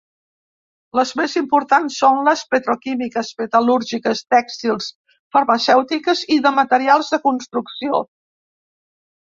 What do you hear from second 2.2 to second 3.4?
les petroquímiques,